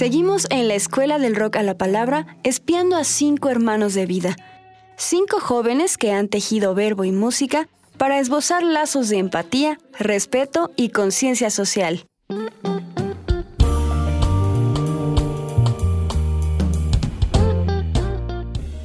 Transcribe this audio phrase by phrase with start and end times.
[0.00, 4.34] Seguimos en la Escuela del Rock a la Palabra espiando a cinco hermanos de vida.
[4.96, 7.68] Cinco jóvenes que han tejido verbo y música
[7.98, 12.06] para esbozar lazos de empatía, respeto y conciencia social.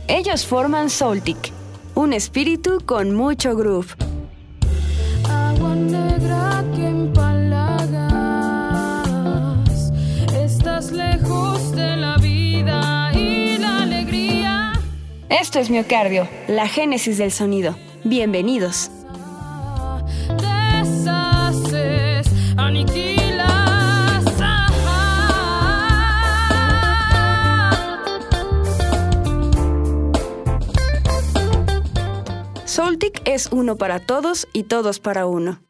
[0.09, 1.53] Ellos forman Soltic,
[1.93, 3.95] un espíritu con mucho groove.
[15.45, 17.77] Esto es Miocardio, la génesis del sonido.
[18.03, 18.89] Bienvenidos.
[32.65, 35.61] Soltic es uno para todos y todos para uno.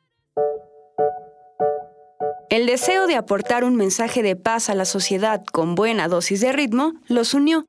[2.49, 6.53] El deseo de aportar un mensaje de paz a la sociedad con buena dosis de
[6.53, 7.65] ritmo los unió.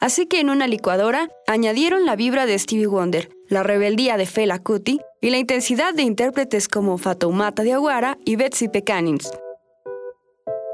[0.00, 4.60] Así que en una licuadora añadieron la vibra de Stevie Wonder, la rebeldía de Fela
[4.60, 9.28] Kuti y la intensidad de intérpretes como Fatoumata Diawara y Betsy Pecanins.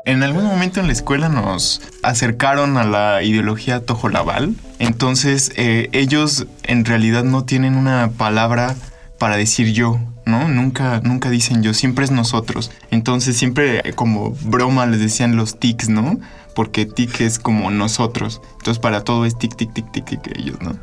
[0.04, 4.54] En algún momento en la escuela nos acercaron a la ideología tojolabal.
[4.78, 8.76] Entonces eh, ellos en realidad no tienen una palabra
[9.18, 10.48] para decir yo, ¿no?
[10.48, 12.70] Nunca, nunca dicen yo, siempre es nosotros.
[12.90, 16.20] Entonces siempre como broma les decían los tics, ¿no?
[16.54, 18.40] Porque tic es como nosotros.
[18.58, 20.76] Entonces para todo es tic, tic, tic, tic, tic ellos, ¿no?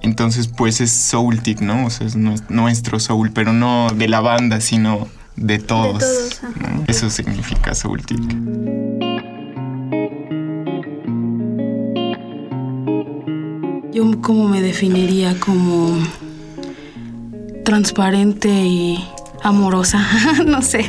[0.00, 1.86] Entonces pues es soul tic, ¿no?
[1.86, 5.98] O sea, es nues- nuestro soul, pero no de la banda, sino de todos.
[5.98, 6.40] todos.
[6.86, 8.18] Eso significa soul tic.
[13.92, 15.98] Yo como me definiría como
[17.64, 19.04] transparente y
[19.42, 20.06] amorosa,
[20.46, 20.88] no sé.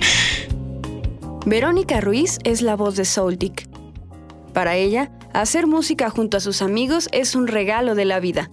[1.45, 3.67] Verónica Ruiz es la voz de Soltic.
[4.53, 8.49] Para ella, hacer música junto a sus amigos es un regalo de la vida.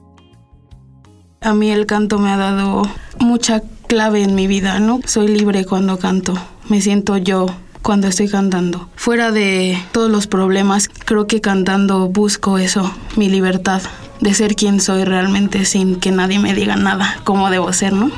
[1.41, 2.83] A mí el canto me ha dado
[3.19, 5.01] mucha clave en mi vida, ¿no?
[5.07, 6.35] Soy libre cuando canto,
[6.69, 7.47] me siento yo
[7.83, 8.89] cuando estoy cantando.
[8.97, 13.83] Fuera de todos los problemas, creo que cantando busco eso, mi libertad
[14.21, 18.11] de ser quien soy realmente sin que nadie me diga nada, cómo debo ser, ¿no?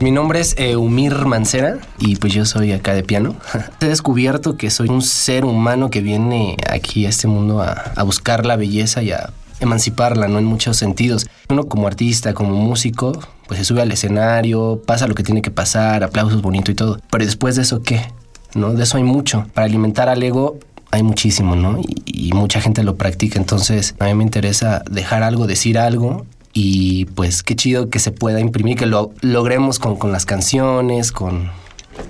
[0.00, 3.36] Mi nombre es Eumir Mancera y pues yo soy acá de piano.
[3.82, 8.02] He descubierto que soy un ser humano que viene aquí a este mundo a, a
[8.02, 9.30] buscar la belleza y a
[9.60, 10.38] emanciparla, ¿no?
[10.38, 11.28] En muchos sentidos.
[11.50, 13.12] Uno como artista, como músico,
[13.46, 16.98] pues se sube al escenario, pasa lo que tiene que pasar, aplausos bonito y todo.
[17.10, 18.10] Pero después de eso, ¿qué?
[18.54, 18.72] ¿No?
[18.72, 19.48] De eso hay mucho.
[19.52, 20.58] Para alimentar al ego
[20.92, 21.78] hay muchísimo, ¿no?
[21.78, 23.38] Y, y mucha gente lo practica.
[23.38, 28.10] Entonces, a mí me interesa dejar algo, decir algo y pues qué chido que se
[28.12, 31.50] pueda imprimir, que lo logremos con, con las canciones, con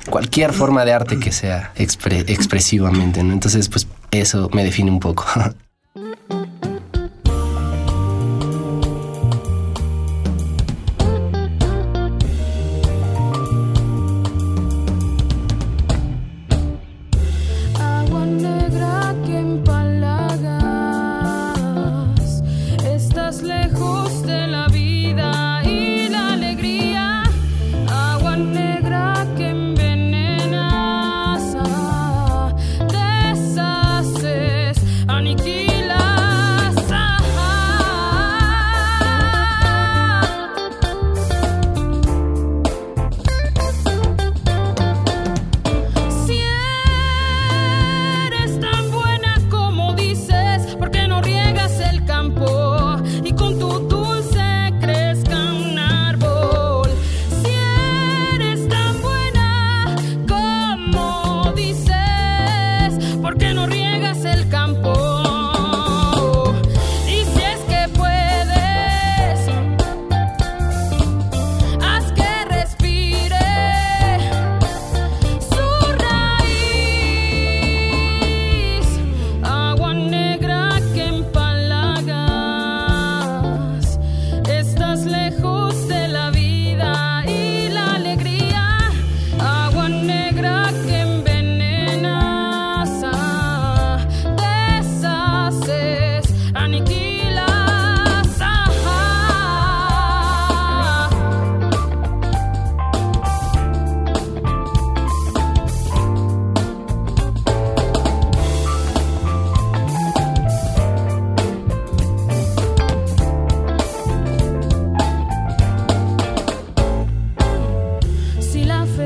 [0.08, 3.32] cualquier forma de arte que sea expre- expresivamente, ¿no?
[3.32, 5.24] Entonces, pues eso me define un poco.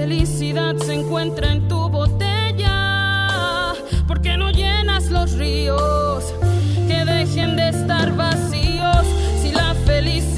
[0.01, 3.73] felicidad se encuentra en tu botella.
[4.09, 6.35] porque no llenas los ríos
[6.89, 9.07] que dejen de estar vacíos
[9.41, 10.34] si la felicidad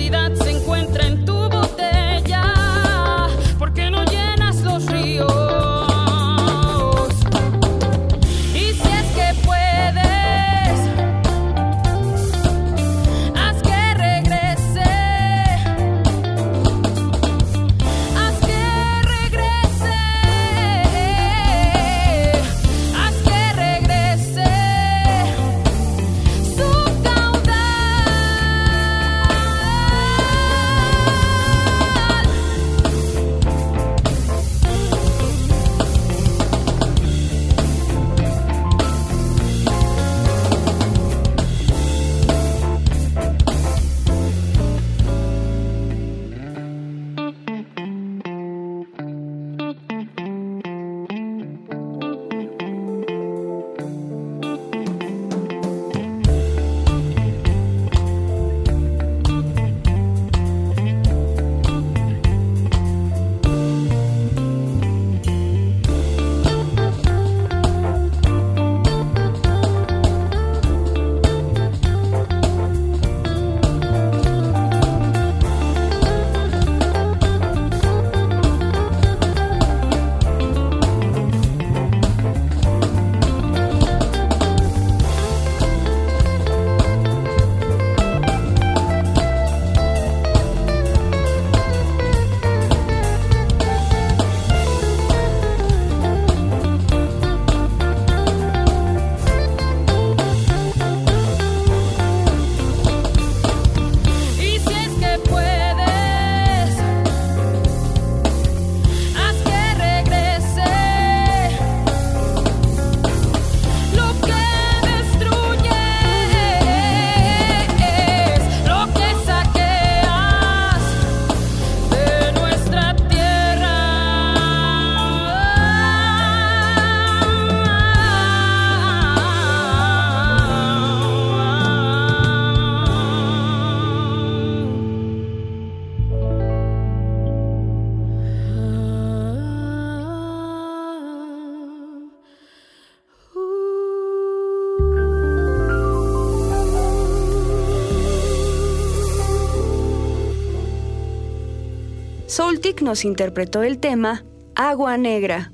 [152.37, 154.23] Soultic nos interpretó el tema
[154.55, 155.53] Agua Negra.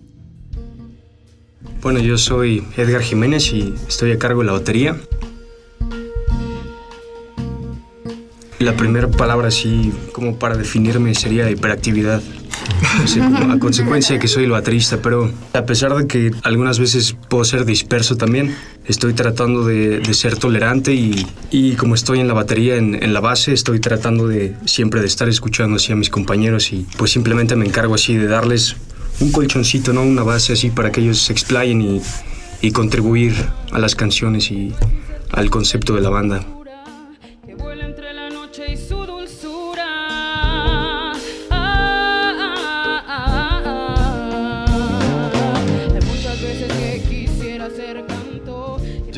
[1.80, 4.96] Bueno, yo soy Edgar Jiménez y estoy a cargo de la batería.
[8.58, 12.20] La primera palabra así como para definirme sería hiperactividad.
[13.50, 17.44] A consecuencia de que soy el baterista, pero a pesar de que algunas veces puedo
[17.44, 18.54] ser disperso también,
[18.86, 23.12] estoy tratando de, de ser tolerante y, y, como estoy en la batería, en, en,
[23.12, 27.10] la base, estoy tratando de siempre de estar escuchando así a mis compañeros y pues
[27.10, 28.76] simplemente me encargo así de darles
[29.20, 30.02] un colchoncito, ¿no?
[30.02, 32.02] Una base así para que ellos se explayen y,
[32.60, 33.34] y contribuir
[33.72, 34.72] a las canciones y
[35.30, 36.44] al concepto de la banda.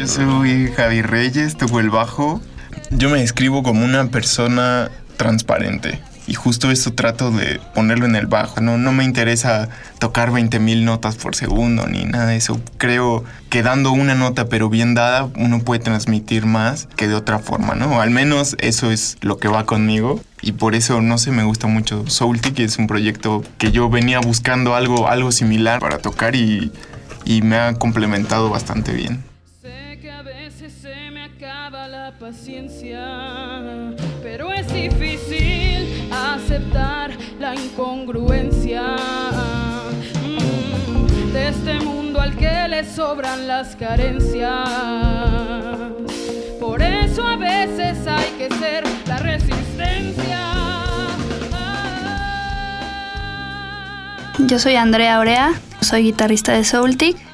[0.05, 2.43] Yo soy Javi Reyes, tuvo el bajo.
[2.91, 5.99] Yo me describo como una persona transparente.
[6.27, 8.61] Y justo esto trato de ponerlo en el bajo.
[8.61, 9.71] No, no me interesa
[10.01, 12.61] tocar 20.000 notas por segundo ni nada de eso.
[12.77, 17.39] Creo que dando una nota pero bien dada uno puede transmitir más que de otra
[17.39, 18.03] forma, ¿no?
[18.03, 20.21] Al menos eso es lo que va conmigo.
[20.43, 22.59] Y por eso, no sé, me gusta mucho Soultic.
[22.59, 26.73] Es un proyecto que yo venía buscando algo, algo similar para tocar y,
[27.25, 29.25] y me ha complementado bastante bien.
[32.13, 38.97] Paciencia, pero es difícil aceptar la incongruencia
[40.23, 44.69] mm, de este mundo al que le sobran las carencias.
[46.61, 50.41] Por eso a veces hay que ser la resistencia.
[54.47, 57.34] Yo soy Andrea Orea, soy guitarrista de Soultic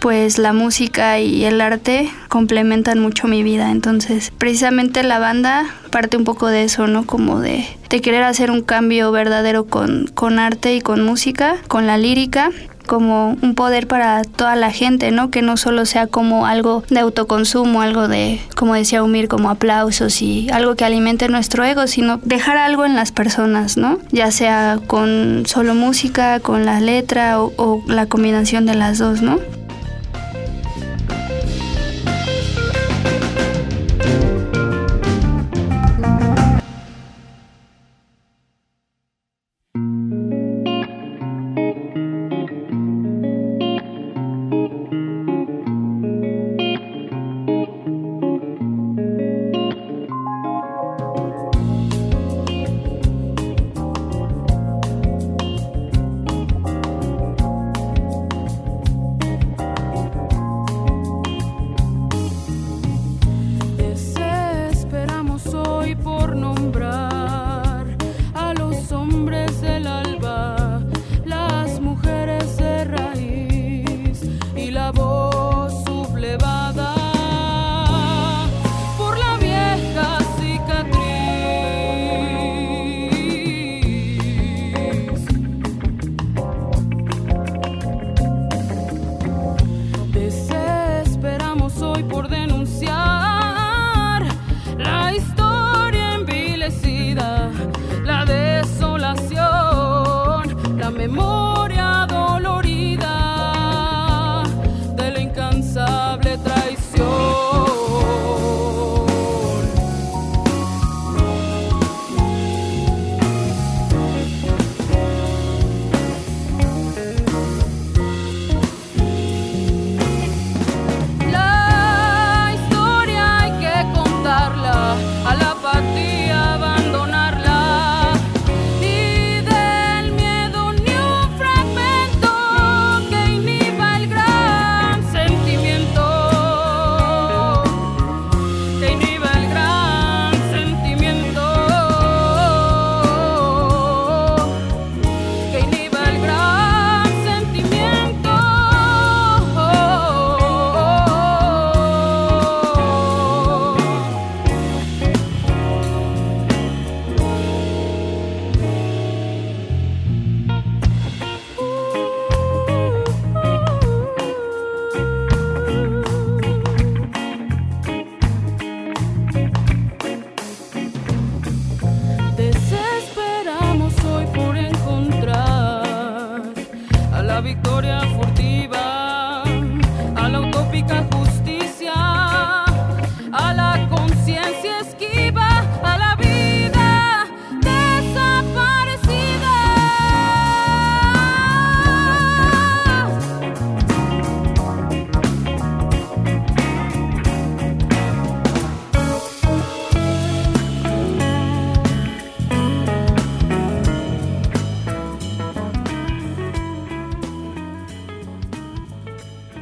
[0.00, 3.70] pues la música y el arte complementan mucho mi vida.
[3.70, 7.06] Entonces, precisamente la banda parte un poco de eso, ¿no?
[7.06, 11.98] Como de, querer hacer un cambio verdadero con, con arte y con música, con la
[11.98, 12.50] lírica
[12.86, 15.30] como un poder para toda la gente, ¿no?
[15.30, 20.20] Que no solo sea como algo de autoconsumo, algo de, como decía Umir, como aplausos
[20.22, 24.00] y algo que alimente nuestro ego, sino dejar algo en las personas, ¿no?
[24.10, 29.38] Ya sea con solo música, con la letra o la combinación de las dos, ¿no?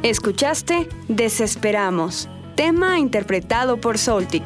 [0.09, 4.43] Escuchaste Desesperamos, tema interpretado por Soltic.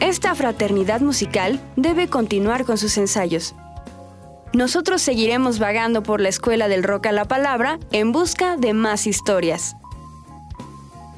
[0.00, 3.54] Esta fraternidad musical debe continuar con sus ensayos.
[4.52, 9.06] Nosotros seguiremos vagando por la escuela del rock a la palabra en busca de más
[9.06, 9.74] historias.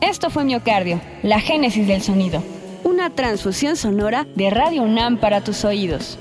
[0.00, 2.40] Esto fue Miocardio, la génesis del sonido.
[2.84, 6.20] Una transfusión sonora de Radio UNAM para tus oídos.